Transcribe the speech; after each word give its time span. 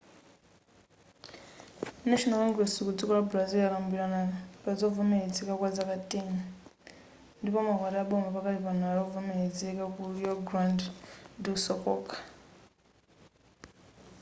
national 2.09 2.39
congress 2.43 2.73
ku 2.85 2.91
dziko 2.97 3.11
la 3.17 3.23
brazil 3.31 3.59
yakambirana 3.63 4.19
pazovomerezeka 4.63 5.53
kwa 5.59 5.69
zaka 5.75 5.95
10 5.95 6.37
ndipo 7.41 7.57
maukwati 7.65 7.97
aboma 8.03 8.29
pakanali 8.35 8.59
pano 8.65 8.79
ndi 8.91 9.01
ovomerezeka 9.05 9.83
ku 9.93 10.01
rio 10.15 10.33
grande 10.47 10.83
do 11.43 11.51
sul 11.63 11.79
kokha 11.83 12.17